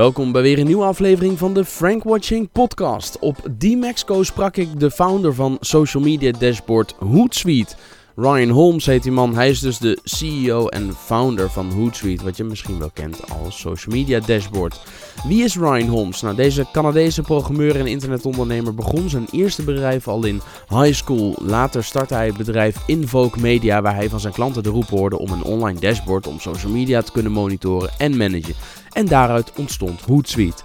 [0.00, 3.18] Welkom bij weer een nieuwe aflevering van de Frank Watching podcast.
[3.18, 7.74] Op D-Maxco sprak ik de founder van social media dashboard Hootsuite.
[8.16, 9.34] Ryan Holmes heet die man.
[9.34, 13.60] Hij is dus de CEO en founder van Hootsuite, wat je misschien wel kent als
[13.60, 14.80] social media dashboard.
[15.28, 16.20] Wie is Ryan Holmes?
[16.20, 21.34] Nou, deze Canadese programmeur en internetondernemer begon zijn eerste bedrijf al in high school.
[21.40, 25.18] Later startte hij het bedrijf Invoke Media, waar hij van zijn klanten de roep hoorde
[25.18, 28.54] om een online dashboard om social media te kunnen monitoren en managen.
[28.92, 30.62] En daaruit ontstond Hootsuite.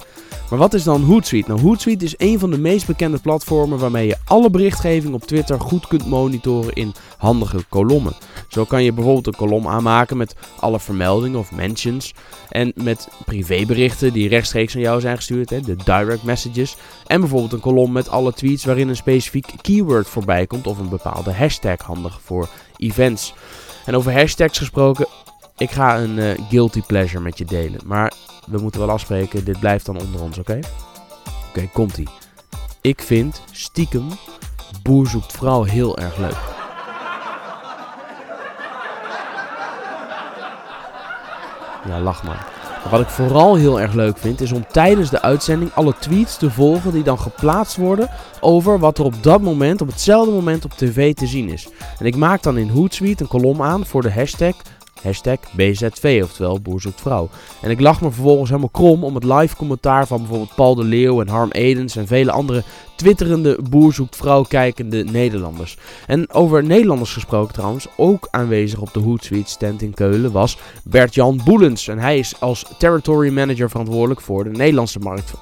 [0.50, 1.50] Maar wat is dan Hootsuite?
[1.50, 5.60] Nou, Hootsuite is een van de meest bekende platformen waarmee je alle berichtgeving op Twitter
[5.60, 8.14] goed kunt monitoren in handige kolommen.
[8.48, 12.14] Zo kan je bijvoorbeeld een kolom aanmaken met alle vermeldingen of mentions.
[12.50, 16.78] En met privéberichten die rechtstreeks aan jou zijn gestuurd, hè, de direct messages.
[17.08, 20.90] En bijvoorbeeld een kolom met alle tweets waarin een specifiek keyword voorbij komt of een
[20.90, 23.34] bepaalde hashtag handig voor events.
[23.86, 25.08] En over hashtags gesproken,
[25.60, 27.80] ik ga een uh, guilty pleasure met je delen.
[27.86, 28.14] Maar
[28.46, 30.60] we moeten wel afspreken, dit blijft dan onder ons, oké?
[31.50, 32.08] Oké, komt-ie.
[32.82, 34.08] Ik vind stiekem
[34.84, 36.38] Boer zoekt vrouw heel erg leuk.
[41.88, 42.48] Ja, lach maar.
[42.84, 42.92] maar.
[42.92, 46.52] Wat ik vooral heel erg leuk vind, is om tijdens de uitzending alle tweets te
[46.52, 50.72] volgen die dan geplaatst worden over wat er op dat moment, op hetzelfde moment op
[50.72, 51.70] tv te zien is.
[52.00, 54.54] En ik maak dan in Hootsuite een kolom aan voor de hashtag
[55.04, 57.30] Hashtag BZV, oftewel Boer zoekt vrouw.
[57.62, 60.84] En ik lach me vervolgens helemaal krom om het live commentaar van bijvoorbeeld Paul de
[60.84, 62.64] Leeuw en Harm Edens en vele andere
[62.96, 65.78] twitterende Boer zoekt vrouw kijkende Nederlanders.
[66.08, 71.42] En over Nederlanders gesproken trouwens, ook aanwezig op de Hootsuite stand in Keulen was Bert-Jan
[71.44, 71.88] Boelens.
[71.88, 75.34] En hij is als territory manager verantwoordelijk voor de Nederlandse markt.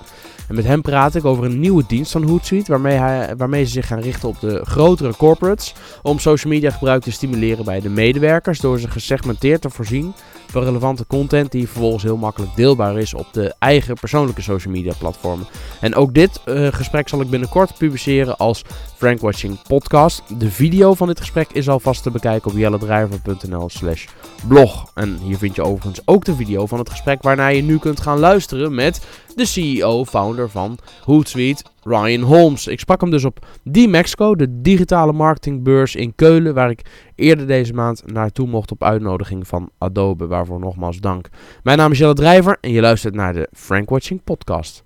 [0.47, 3.71] En met hem praat ik over een nieuwe dienst van Hootsuite, waarmee, hij, waarmee ze
[3.71, 5.73] zich gaan richten op de grotere corporates.
[6.01, 10.13] Om social media gebruik te stimuleren bij de medewerkers, door ze gesegmenteerd te voorzien
[10.47, 14.93] van relevante content die vervolgens heel makkelijk deelbaar is op de eigen persoonlijke social media
[14.97, 15.47] platformen.
[15.81, 18.61] En ook dit uh, gesprek zal ik binnenkort publiceren als
[18.97, 20.39] Frank Watching podcast.
[20.39, 24.07] De video van dit gesprek is alvast te bekijken op jelledrijver.nl slash
[24.47, 24.91] blog.
[24.93, 28.01] En hier vind je overigens ook de video van het gesprek waarna je nu kunt
[28.01, 32.67] gaan luisteren met de CEO, founder van Hootsuite, Ryan Holmes.
[32.67, 36.81] Ik sprak hem dus op D-Mexico, de digitale marketingbeurs in Keulen, waar ik
[37.15, 41.29] eerder deze maand naartoe mocht op uitnodiging van Adobe, waarvoor nogmaals dank.
[41.63, 44.85] Mijn naam is Jelle Drijver en je luistert naar de Frank Watching podcast.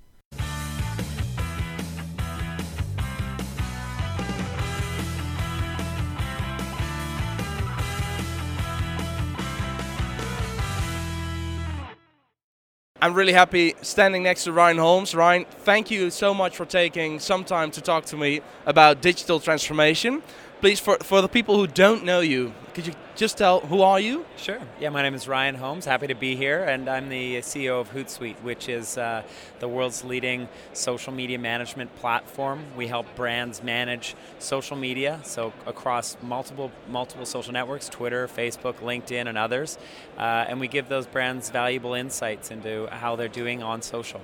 [13.03, 15.16] I'm really happy standing next to Ryan Holmes.
[15.16, 19.39] Ryan, thank you so much for taking some time to talk to me about digital
[19.39, 20.22] transformation.
[20.62, 24.00] Please, for, for the people who don't know you, could you just tell who are
[24.00, 24.28] you?
[24.38, 24.60] Sure.
[24.80, 25.86] Yeah, my name is Ryan Holmes.
[25.86, 29.24] Happy to be here, and I'm the CEO of Hootsuite, which is uh,
[29.60, 32.64] the world's leading social media management platform.
[32.78, 39.28] We help brands manage social media, so across multiple multiple social networks: Twitter, Facebook, LinkedIn,
[39.28, 39.80] and others.
[40.16, 44.22] Uh, and we give those brands valuable insights into how they're doing on social.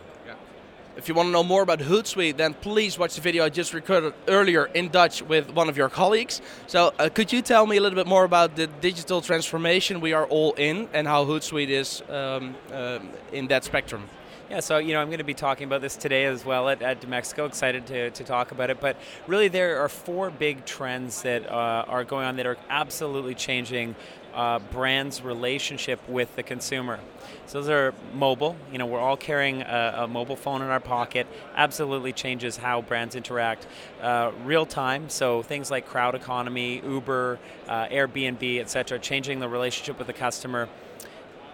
[0.97, 3.71] If you want to know more about Hootsuite, then please watch the video I just
[3.71, 6.41] recorded earlier in Dutch with one of your colleagues.
[6.65, 10.13] So, uh, could you tell me a little bit more about the digital transformation we
[10.13, 12.97] are all in and how Hootsuite is um, uh,
[13.31, 14.09] in that spectrum?
[14.49, 16.81] Yeah, so you know, I'm going to be talking about this today as well at,
[16.81, 17.45] at Mexico.
[17.45, 18.79] Excited to, to talk about it.
[18.79, 18.97] But
[19.27, 23.95] really, there are four big trends that uh, are going on that are absolutely changing
[24.37, 26.99] uh, brand's relationship with the consumer.
[27.47, 28.55] So those are mobile.
[28.71, 31.25] You know, we're all carrying a, a mobile phone in our pocket.
[31.55, 33.65] Absolutely changes how brands interact.
[33.99, 35.09] Uh, real time.
[35.09, 40.69] So things like crowd economy, Uber, uh, Airbnb, etc., changing the relationship with the customer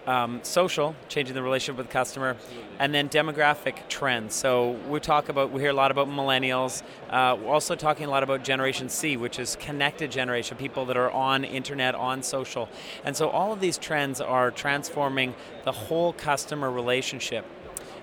[0.06, 2.36] um, social, changing the relationship with the customer,
[2.78, 4.34] and then demographic trends.
[4.34, 6.82] So we talk about, we hear a lot about millennials.
[7.10, 10.96] Uh, we're also talking a lot about Generation C, which is connected generation, people that
[10.96, 12.68] are on internet, on social.
[13.04, 15.34] And so all of these trends are transforming
[15.64, 17.44] the whole customer relationship.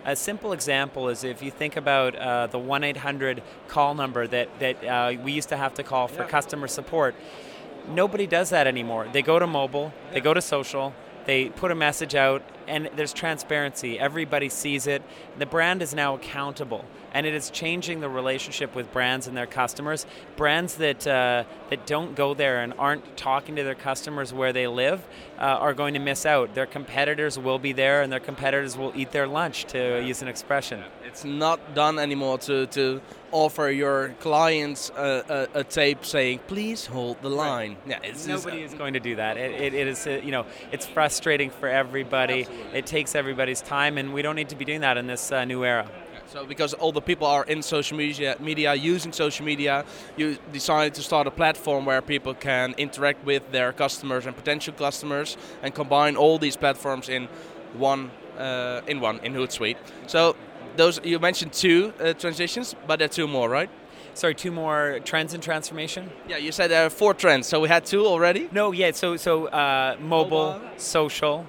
[0.03, 4.59] A simple example is if you think about uh, the 1 800 call number that,
[4.59, 6.27] that uh, we used to have to call for yeah.
[6.27, 7.13] customer support.
[7.88, 9.07] Nobody does that anymore.
[9.12, 10.13] They go to mobile, yeah.
[10.13, 10.94] they go to social,
[11.25, 14.00] they put a message out, and there's transparency.
[14.00, 15.01] Everybody sees it.
[15.38, 19.47] The brand is now accountable, and it is changing the relationship with brands and their
[19.47, 20.06] customers.
[20.35, 24.68] Brands that uh, that don't go there and aren't talking to their customers where they
[24.68, 25.06] live
[25.38, 26.56] uh, are going to miss out.
[26.56, 30.27] Their competitors will be there, and their competitors will eat their lunch, to use an
[30.27, 30.83] expression.
[31.12, 36.86] It's not done anymore to to offer your clients a, a, a, tape saying, "Please
[36.86, 38.02] hold the line." Right.
[38.02, 39.36] Yeah, nobody is going to do that.
[39.36, 42.48] It, it, it is, uh, you know, it's frustrating for everybody.
[42.74, 45.44] it takes everybody's time, and we don't need to be doing that in this uh,
[45.44, 45.86] new era.
[46.28, 49.84] So because all the people are in social media, media using social media,
[50.16, 54.74] you decided to start a platform where people can interact with their customers and potential
[54.74, 57.28] customers, and combine all these platforms in
[57.74, 59.78] one, uh, in one in Hootsuite.
[60.08, 60.38] So
[60.77, 63.69] those you mentioned two uh, transitions, but there are two more, right?
[64.13, 66.09] Sorry, two more trends in transformation.
[66.27, 68.50] Yeah, you said there are four trends, so we had two already.
[68.51, 68.91] No, yeah.
[68.91, 71.45] So so uh, mobile, mobile, social,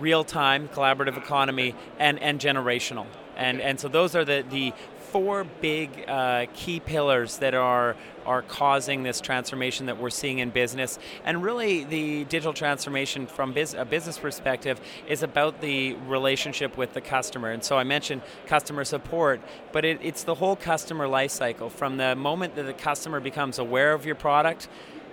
[0.00, 3.06] real time, collaborative economy, and and generational.
[3.36, 4.72] And, and so those are the, the
[5.12, 7.94] four big uh, key pillars that are
[8.24, 10.98] are causing this transformation that we're seeing in business.
[11.24, 16.94] And really, the digital transformation from biz- a business perspective is about the relationship with
[16.94, 17.50] the customer.
[17.50, 19.40] And so I mentioned customer support,
[19.72, 23.58] but it, it's the whole customer life cycle from the moment that the customer becomes
[23.58, 24.68] aware of your product.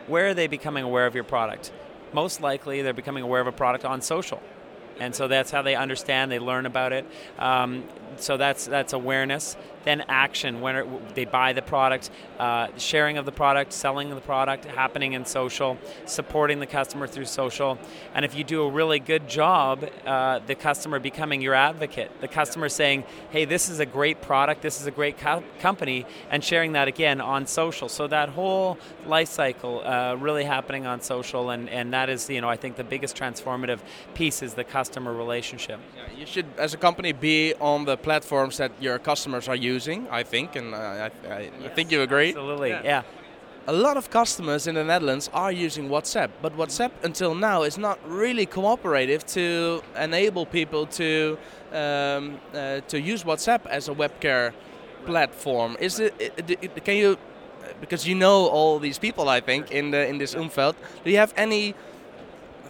[0.08, 1.72] Where are they becoming aware of your product?
[2.14, 4.42] Most likely, they're becoming aware of a product on social
[5.00, 7.06] and so that's how they understand they learn about it
[7.38, 7.84] um,
[8.18, 10.86] so that's that's awareness then action when
[11.16, 15.78] they buy the product, uh, sharing of the product, selling the product, happening in social,
[16.06, 17.78] supporting the customer through social,
[18.14, 22.28] and if you do a really good job, uh, the customer becoming your advocate, the
[22.28, 26.44] customer saying, "Hey, this is a great product, this is a great co- company," and
[26.44, 27.90] sharing that again on social.
[27.90, 32.42] So that whole life cycle uh, really happening on social, and and that is you
[32.42, 33.80] know I think the biggest transformative
[34.14, 35.80] piece is the customer relationship.
[35.96, 39.70] Yeah, you should, as a company, be on the platforms that your customers are using
[39.90, 42.30] using, I think, and I, I, yes, I, think you agree.
[42.30, 42.82] Absolutely, yeah.
[42.84, 43.04] yeah.
[43.68, 47.78] A lot of customers in the Netherlands are using WhatsApp, but WhatsApp until now is
[47.78, 51.38] not really cooperative to enable people to
[51.72, 54.54] um, uh, to use WhatsApp as a web care
[55.06, 55.78] platform.
[55.80, 56.14] Is it?
[56.86, 57.18] Can you?
[57.82, 60.76] Because you know all these people, I think, in the in this umfeld.
[61.04, 61.76] Do you have any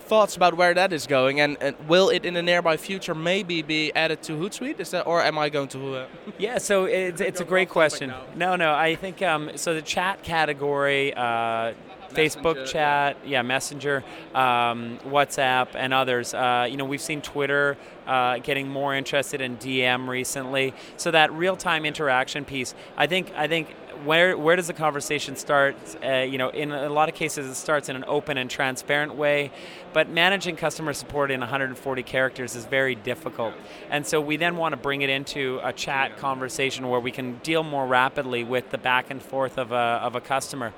[0.09, 3.61] thoughts about where that is going, and, and, will it in the nearby future maybe
[3.61, 4.79] be added to Hootsuite?
[4.79, 5.95] Is that, or am I going to?
[5.95, 6.07] Uh
[6.38, 8.11] yeah, so it's, it's a great question.
[8.35, 9.73] No, no, I think um, so.
[9.73, 11.13] The chat category.
[11.13, 11.73] Uh,
[12.09, 14.03] Facebook chat, yeah, Messenger,
[14.33, 16.33] um, WhatsApp, and others.
[16.33, 17.77] Uh, you know, we've seen Twitter
[18.07, 20.73] uh, getting more interested in DM recently.
[20.97, 23.75] So that real-time interaction piece, I think, I think
[24.06, 25.75] where where does the conversation start?
[26.03, 29.15] Uh, you know, in a lot of cases, it starts in an open and transparent
[29.15, 29.51] way,
[29.94, 33.53] but managing customer support in 140 characters is very difficult.
[33.89, 37.39] And so we then want to bring it into a chat conversation where we can
[37.39, 40.73] deal more rapidly with the back and forth of a, of a customer.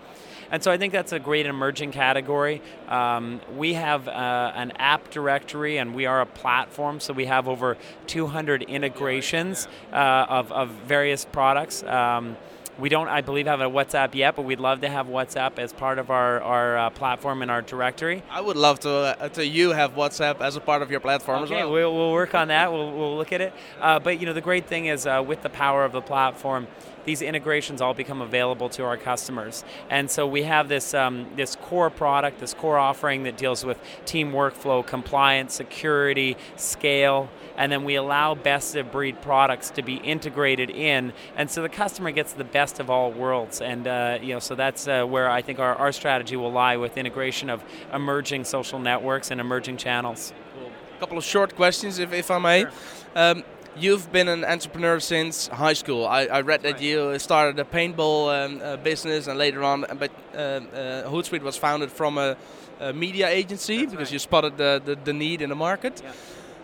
[0.52, 2.62] And so I think that's a great emerging category.
[2.90, 7.48] Um, we have uh, an app directory and we are a platform, so we have
[7.48, 7.78] over
[8.08, 11.84] 200 integrations uh, of, of various products.
[11.84, 12.36] Um,
[12.80, 15.74] we don't, I believe, have a WhatsApp yet, but we'd love to have WhatsApp as
[15.74, 18.24] part of our, our uh, platform and our directory.
[18.30, 21.44] I would love to uh, to you have WhatsApp as a part of your platform
[21.44, 21.72] okay, as well.
[21.72, 22.72] We'll, we'll work on that.
[22.72, 23.54] We'll, we'll look at it.
[23.80, 26.68] Uh, but you know, the great thing is uh, with the power of the platform,
[27.06, 29.64] these integrations all become available to our customers.
[29.90, 33.80] And so we have this, um, this core product, this core offering that deals with
[34.06, 39.96] team workflow, compliance, security, scale, and then we allow best of breed products to be
[39.96, 41.14] integrated in.
[41.36, 43.62] And so the customer gets the best of all worlds.
[43.62, 46.78] And uh, you know, so that's uh, where I think our, our strategy will lie
[46.78, 47.64] with integration of
[47.94, 50.34] emerging social networks and emerging channels.
[50.54, 50.72] Cool.
[50.98, 52.62] A couple of short questions, if, if I may.
[52.62, 52.72] Sure.
[53.16, 53.44] Um,
[53.78, 56.06] You've been an entrepreneur since high school.
[56.06, 56.82] I, I read that right.
[56.82, 61.56] you started a paintball um, uh, business and later on, but uh, uh, Hootsuite was
[61.56, 62.36] founded from a,
[62.82, 64.14] a media agency That's because right.
[64.14, 66.02] you spotted the, the, the, need in the market.
[66.04, 66.12] Yeah.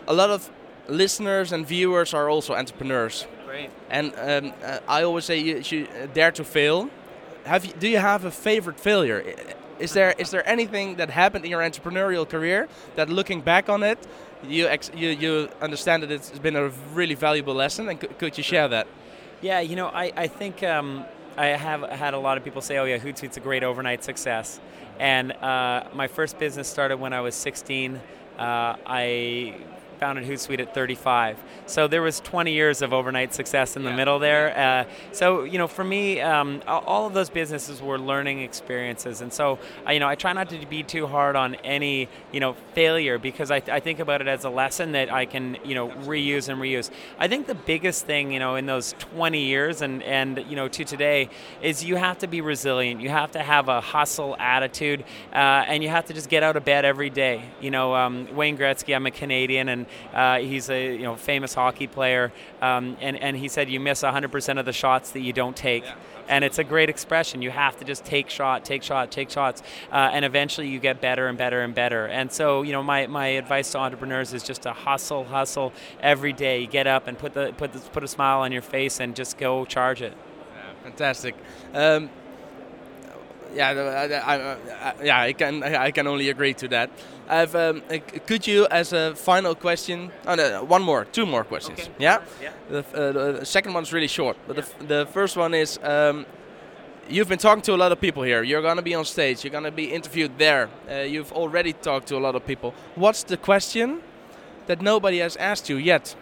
[0.06, 0.50] A lot of
[0.86, 3.26] listeners and viewers are also entrepreneurs.
[3.58, 3.70] Great.
[3.90, 6.88] And um, uh, I always say you should uh, dare to fail.
[7.44, 9.24] Have you, do you have a favorite failure?
[9.80, 13.82] Is there is there anything that happened in your entrepreneurial career that, looking back on
[13.82, 13.98] it,
[14.46, 18.68] you you you understand that it's been a really valuable lesson, and could you share
[18.68, 18.86] that?
[19.40, 21.04] Yeah, you know, I I think um,
[21.36, 24.60] I have had a lot of people say, "Oh yeah, Hootsuite's a great overnight success,"
[25.00, 28.00] and uh, my first business started when I was 16.
[28.38, 29.54] Uh, I
[29.98, 31.38] founded Hootsuite at 35.
[31.66, 34.56] So there was 20 years of overnight success in the middle there.
[34.56, 39.32] Uh, so you know, for me, um, all of those businesses were learning experiences, and
[39.32, 43.18] so you know, I try not to be too hard on any you know failure
[43.18, 45.88] because I, th- I think about it as a lesson that I can you know
[45.88, 46.90] reuse and reuse.
[47.18, 50.68] I think the biggest thing you know in those 20 years and and you know
[50.68, 51.28] to today
[51.62, 53.00] is you have to be resilient.
[53.00, 55.36] You have to have a hustle attitude, uh,
[55.66, 57.44] and you have to just get out of bed every day.
[57.60, 61.54] You know, um, Wayne Gretzky, I'm a Canadian, and Uh, he's a you know famous
[61.54, 65.32] hockey player, um, and and he said you miss 100% of the shots that you
[65.32, 65.84] don't take.
[65.84, 65.94] Yeah.
[66.28, 67.40] And it's a great expression.
[67.40, 71.00] You have to just take shot, take shot, take shots, uh, and eventually you get
[71.00, 72.06] better and better and better.
[72.06, 76.34] And so, you know, my, my advice to entrepreneurs is just to hustle, hustle every
[76.34, 76.66] day.
[76.66, 79.38] Get up and put the put the, put a smile on your face and just
[79.38, 80.12] go charge it.
[80.82, 81.34] Fantastic.
[81.74, 82.10] Um,
[83.58, 84.36] yeah, I, I,
[84.90, 86.88] I, yeah, I can I can only agree to that.
[87.30, 91.44] I've, um, uh, could you, as a final question, oh, no, one more, two more
[91.44, 91.78] questions.
[91.80, 91.90] Okay.
[91.98, 92.18] Yeah.
[92.42, 92.52] Yeah.
[92.70, 95.78] The, uh, the second one's really short, but the, f- the first one is.
[95.82, 96.26] Um,
[97.10, 98.42] You've been talking to a lot of people here.
[98.42, 99.42] You're gonna be on stage.
[99.42, 100.68] You're gonna be interviewed there.
[100.90, 102.74] Uh, you've already talked to a lot of people.
[102.96, 104.02] What's the question
[104.66, 106.14] that nobody has asked you yet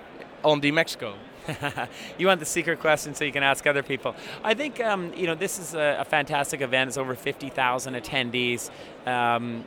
[0.44, 1.14] on DMexco?
[2.18, 4.14] you want the secret question so you can ask other people.
[4.42, 6.88] I think um, you know this is a, a fantastic event.
[6.88, 8.70] It's over 50,000 attendees.
[9.06, 9.64] Um,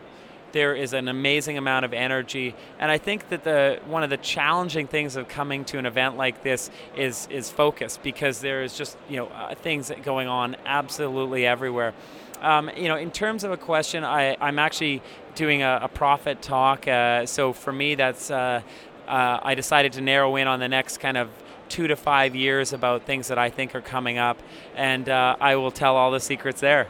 [0.52, 4.18] there is an amazing amount of energy, and I think that the one of the
[4.18, 8.76] challenging things of coming to an event like this is is focus because there is
[8.76, 11.94] just you know uh, things going on absolutely everywhere.
[12.42, 15.02] Um, you know, in terms of a question, I, I'm actually
[15.36, 16.88] doing a, a profit talk.
[16.88, 18.62] Uh, so for me, that's uh,
[19.08, 21.30] uh, I decided to narrow in on the next kind of
[21.70, 24.38] two to five years about things that I think are coming up,
[24.76, 26.88] and uh, I will tell all the secrets there.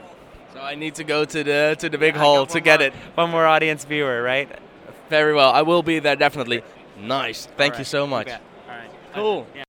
[0.53, 2.87] So I need to go to the to the big I hall to get more-
[2.87, 2.93] it.
[3.15, 4.49] One more audience viewer, right?
[5.09, 5.51] Very well.
[5.51, 6.63] I will be there definitely.
[6.99, 7.47] Nice.
[7.57, 8.27] Thank All you so much.
[8.27, 8.41] bet.
[8.67, 8.89] All right.
[9.13, 9.47] Cool.
[9.55, 9.63] Yeah.